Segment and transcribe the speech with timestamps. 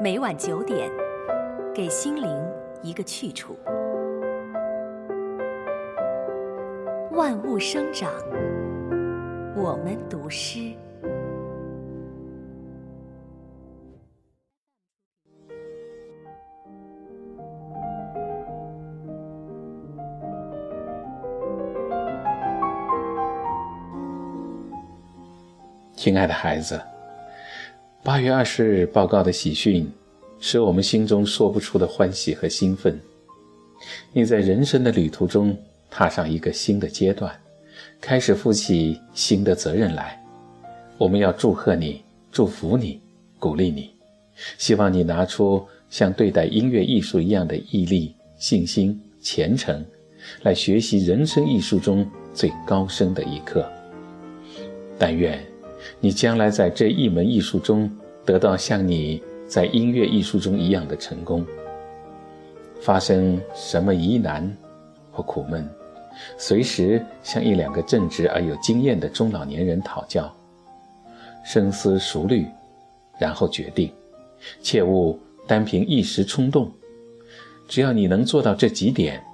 [0.00, 0.90] 每晚九点，
[1.72, 2.28] 给心灵
[2.82, 3.56] 一个去处。
[7.12, 8.12] 万物生长，
[9.54, 10.74] 我们读诗。
[25.92, 26.78] 亲爱的孩子，
[28.04, 29.90] 八月二十日报告的喜讯，
[30.38, 33.00] 使我们心中说不出的欢喜和兴奋。
[34.12, 35.56] 你在人生的旅途中
[35.90, 37.34] 踏上一个新的阶段，
[38.02, 40.22] 开始负起新的责任来。
[40.98, 43.00] 我们要祝贺你，祝福你，
[43.38, 43.90] 鼓励你，
[44.58, 49.82] 希望你拿出像对待音乐艺术一样的毅力、信心、虔诚，
[50.42, 53.66] 来学习人生艺术中最高深的一课。
[54.98, 55.42] 但愿。
[56.04, 57.90] 你将来在这一门艺术中
[58.26, 61.46] 得到像你在音乐艺术中一样的成功。
[62.82, 64.54] 发生什么疑难
[65.10, 65.66] 或苦闷，
[66.36, 70.30] 随时向一两个正直而有经验的中老年人讨教，
[71.42, 72.46] 深思熟虑，
[73.18, 73.90] 然后决定，
[74.60, 76.70] 切勿单凭一时冲动。
[77.66, 79.24] 只要你能做到这几点，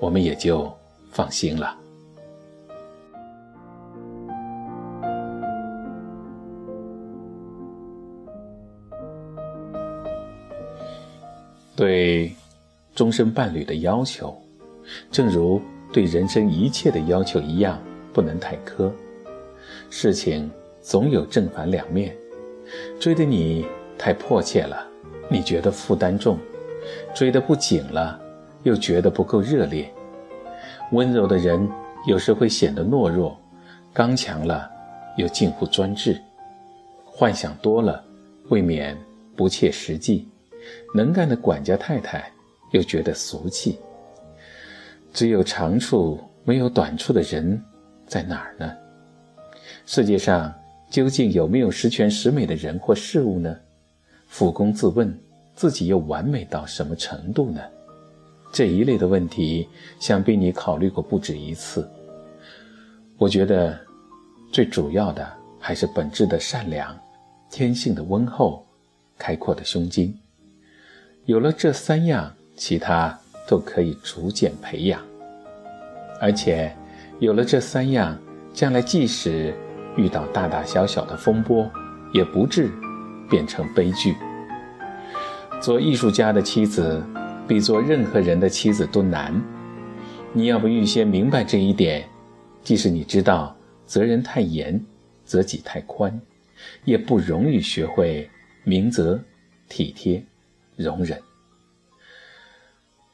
[0.00, 0.68] 我们也就
[1.12, 1.85] 放心了。
[11.76, 12.32] 对
[12.94, 14.34] 终身伴侣的要求，
[15.12, 15.60] 正如
[15.92, 17.78] 对人生一切的要求一样，
[18.14, 18.90] 不能太苛。
[19.90, 22.16] 事情总有正反两面，
[22.98, 23.66] 追的你
[23.98, 24.86] 太迫切了，
[25.28, 26.36] 你觉得负担重；
[27.14, 28.18] 追的不紧了，
[28.62, 29.92] 又觉得不够热烈。
[30.92, 31.68] 温柔的人
[32.06, 33.38] 有时会显得懦弱，
[33.92, 34.70] 刚强了
[35.18, 36.18] 又近乎专制。
[37.04, 38.02] 幻想多了，
[38.48, 38.96] 未免
[39.36, 40.26] 不切实际。
[40.94, 42.30] 能干的管家太太
[42.72, 43.78] 又觉得俗气。
[45.12, 47.62] 只有长处没有短处的人
[48.06, 48.72] 在哪儿呢？
[49.86, 50.52] 世界上
[50.90, 53.56] 究竟有没有十全十美的人或事物呢？
[54.28, 55.16] 俯躬自问，
[55.54, 57.60] 自己又完美到什么程度呢？
[58.52, 61.88] 这一类的问题，想必你考虑过不止一次。
[63.18, 63.78] 我觉得，
[64.52, 66.96] 最主要的还是本质的善良、
[67.50, 68.64] 天性的温厚、
[69.18, 70.16] 开阔的胸襟。
[71.26, 75.02] 有了这三样，其他都可以逐渐培养。
[76.20, 76.72] 而且，
[77.18, 78.16] 有了这三样，
[78.54, 79.52] 将来即使
[79.96, 81.68] 遇到大大小小的风波，
[82.14, 82.70] 也不至
[83.28, 84.14] 变成悲剧。
[85.60, 87.02] 做艺术家的妻子，
[87.48, 89.34] 比做任何人的妻子都难。
[90.32, 92.08] 你要不预先明白这一点，
[92.62, 94.80] 即使你知道责任太严，
[95.24, 96.20] 责己太宽，
[96.84, 98.30] 也不容易学会
[98.62, 99.20] 明责
[99.68, 100.24] 体贴。
[100.76, 101.20] 容忍，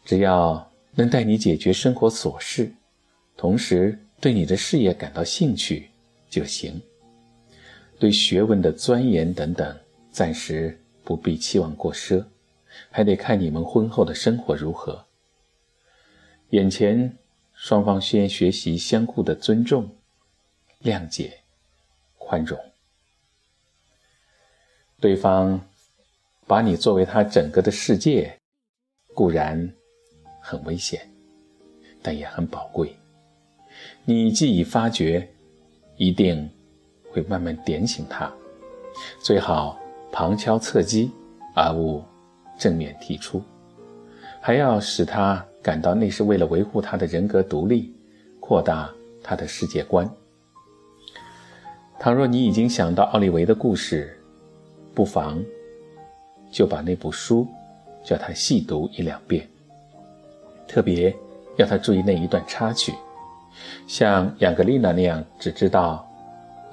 [0.04, 2.72] 只要能带你解决生活琐事，
[3.36, 5.88] 同时对你的事业感到兴趣
[6.28, 6.82] 就行。
[7.98, 9.78] 对学问的钻研等等，
[10.10, 12.24] 暂时不必期望过奢，
[12.90, 15.06] 还得看你们婚后的生活如何。
[16.50, 17.16] 眼前
[17.54, 19.88] 双方先学习相互的尊重、
[20.82, 21.38] 谅解、
[22.18, 22.58] 宽容，
[25.00, 25.64] 对方。
[26.47, 28.36] 把你作为他整个的世界，
[29.14, 29.72] 固然
[30.41, 31.00] 很危险，
[32.03, 32.94] 但也很宝贵。
[34.04, 35.26] 你既已发觉，
[35.97, 36.50] 一定
[37.10, 38.31] 会慢慢点醒他。
[39.22, 39.78] 最好
[40.10, 41.10] 旁敲侧击，
[41.54, 42.04] 而勿
[42.58, 43.42] 正面提出。
[44.41, 47.94] 还要使他感到那是为了维护他的人格独立，
[48.41, 48.92] 扩大
[49.22, 50.08] 他的世界观。
[51.98, 54.20] 倘若你已经想到奥利维的故事，
[54.92, 55.42] 不妨。
[56.52, 57.48] 就把那部书
[58.04, 59.48] 叫他细读一两遍，
[60.68, 61.12] 特别
[61.56, 62.92] 要他注意那一段插曲，
[63.88, 66.06] 像雅格丽娜那样只知道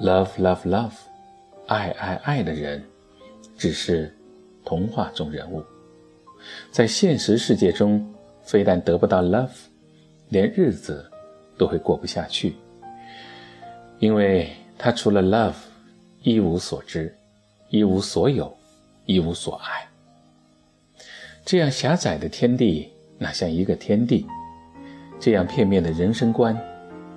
[0.01, 0.91] “love love love”，
[1.67, 2.83] 爱爱爱的人，
[3.57, 4.13] 只是
[4.65, 5.63] 童话中人物，
[6.71, 8.05] 在现实世界中，
[8.43, 9.49] 非但得不到 love，
[10.27, 11.09] 连日子
[11.57, 12.55] 都会过不下去，
[13.99, 15.55] 因为他除了 love，
[16.21, 17.15] 一无所知，
[17.69, 18.53] 一无所有。
[19.09, 19.89] 一无所爱，
[21.43, 24.23] 这样狭窄的天地哪像一个天地？
[25.19, 26.55] 这样片面的人生观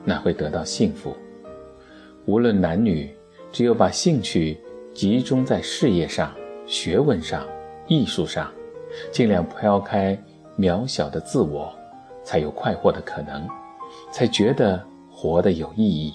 [0.02, 1.14] 哪会得到幸福？
[2.24, 3.14] 无论男女，
[3.52, 4.58] 只有把兴趣
[4.94, 6.34] 集中在事业上、
[6.66, 7.46] 学问上、
[7.86, 8.50] 艺术上，
[9.10, 10.18] 尽量抛开
[10.58, 11.70] 渺小的自我，
[12.24, 13.46] 才有快活的可能，
[14.10, 16.14] 才觉得活得有意义。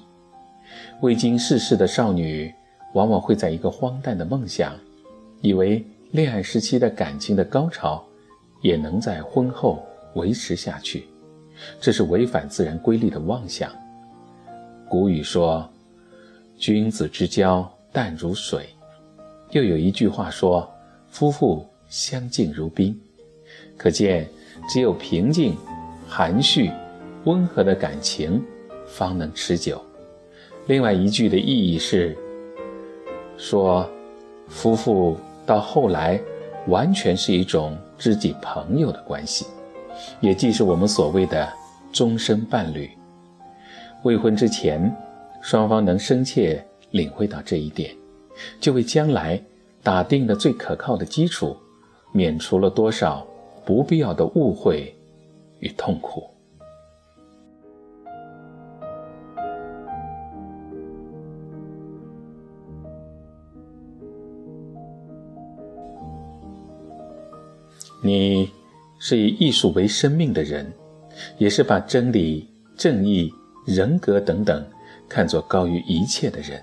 [1.02, 2.52] 未经世事的少女，
[2.96, 4.74] 往往会在一个荒诞的梦想。
[5.42, 8.04] 以为恋爱时期的感情的高潮，
[8.62, 9.86] 也能在婚后
[10.16, 11.08] 维持下去，
[11.80, 13.72] 这是违反自然规律的妄想。
[14.90, 15.70] 古语说
[16.58, 18.68] ：“君子之交淡如水。”
[19.52, 20.70] 又有一句话说
[21.08, 23.00] ：“夫妇相敬如宾。”
[23.78, 24.28] 可见，
[24.70, 25.56] 只有平静、
[26.08, 26.72] 含蓄、
[27.26, 28.44] 温和的感情，
[28.88, 29.82] 方能持久。
[30.66, 32.18] 另外一句的意义是
[33.38, 33.90] 说，
[34.48, 36.20] 夫妇到后来
[36.68, 39.46] 完全是一种知己朋友的关系，
[40.20, 41.48] 也即是我们所谓的
[41.92, 42.90] 终身伴侣。
[44.04, 44.94] 未婚之前，
[45.42, 47.96] 双方能深切领会到这一点，
[48.60, 49.42] 就为将来
[49.84, 51.56] 打定了最可靠的基础，
[52.12, 53.26] 免除了多少
[53.66, 54.96] 不必要的误会
[55.60, 56.30] 与痛苦。
[68.02, 68.52] 你
[69.00, 70.72] 是以艺术为生命的人，
[71.40, 73.34] 也是把真理、正义、
[73.66, 74.64] 人格等等
[75.10, 76.62] 看作高于一切的人，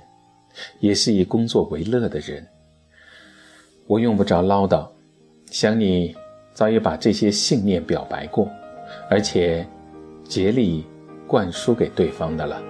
[0.79, 2.47] 也是以工作为乐的人。
[3.89, 4.89] 我用不着唠叨，
[5.51, 6.15] 想你
[6.53, 8.49] 早已把这些信念表白过，
[9.11, 9.67] 而且
[10.23, 10.87] 竭力
[11.27, 12.63] 灌输给对方的了。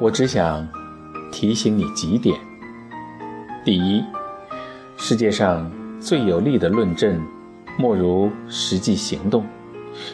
[0.00, 0.66] 我只想
[1.30, 2.34] 提醒你几点：
[3.62, 4.02] 第一，
[4.96, 5.70] 世界上
[6.00, 7.22] 最有力的论证。
[7.78, 9.46] 莫如实际行动，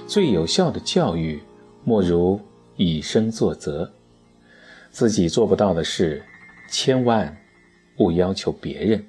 [0.07, 1.43] 最有效的教育，
[1.85, 2.41] 莫如
[2.77, 3.93] 以身作则。
[4.91, 6.25] 自己做不到的事，
[6.71, 7.37] 千万
[7.99, 9.05] 勿要求别人。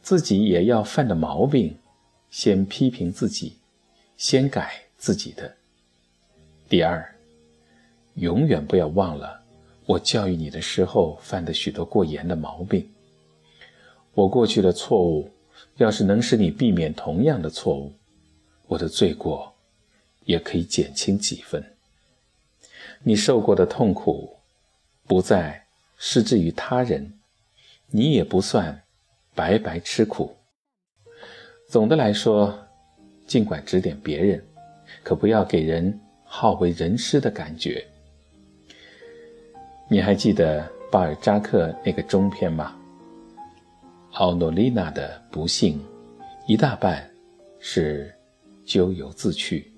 [0.00, 1.76] 自己也要犯的毛病，
[2.30, 3.58] 先批评自己，
[4.16, 5.54] 先改自己的。
[6.68, 7.14] 第二，
[8.14, 9.38] 永远不要忘了
[9.84, 12.88] 我教育你的时候犯的许多过严的毛病。
[14.14, 15.30] 我过去的错误。
[15.76, 17.92] 要是能使你避免同样的错误，
[18.66, 19.54] 我的罪过
[20.24, 21.64] 也可以减轻几分。
[23.02, 24.36] 你受过的痛苦，
[25.06, 25.64] 不再
[25.96, 27.12] 施之于他人，
[27.88, 28.82] 你也不算
[29.34, 30.36] 白白吃苦。
[31.68, 32.66] 总的来说，
[33.26, 34.44] 尽管指点别人，
[35.02, 37.86] 可不要给人好为人师的感觉。
[39.88, 42.79] 你还记得巴尔扎克那个中篇吗？
[44.14, 45.80] 奥诺丽娜的不幸，
[46.46, 47.08] 一大半
[47.60, 48.12] 是
[48.64, 49.72] 咎由自取，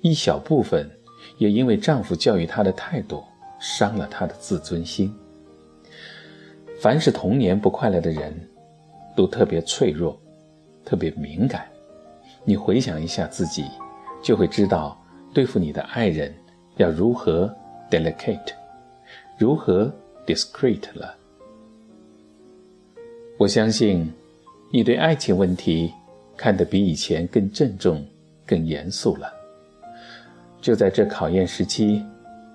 [0.00, 0.90] 一小部分
[1.36, 3.22] 也因为丈夫教育她的态度
[3.60, 5.14] 伤了她的自尊心。
[6.80, 8.34] 凡是童年不快乐的人，
[9.14, 10.18] 都特别脆弱，
[10.82, 11.68] 特别敏感。
[12.44, 13.66] 你回想一下自己，
[14.22, 14.98] 就会知道
[15.34, 16.34] 对付你的爱人
[16.76, 17.54] 要如何
[17.90, 18.54] delicate，
[19.38, 19.94] 如何
[20.26, 21.14] discreet 了。
[23.40, 24.06] 我相信，
[24.70, 25.90] 你对爱情问题
[26.36, 28.06] 看得比以前更郑重、
[28.44, 29.32] 更严肃了。
[30.60, 32.04] 就在这考验时期，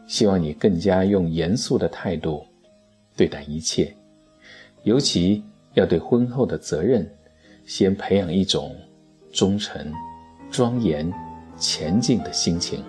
[0.05, 2.45] 希望你更加用严肃的态度
[3.17, 3.95] 对待一切，
[4.83, 5.43] 尤其
[5.73, 7.09] 要对婚后的责任，
[7.65, 8.75] 先培养一种
[9.33, 9.91] 忠诚、
[10.51, 11.11] 庄严、
[11.57, 12.83] 前进的心情。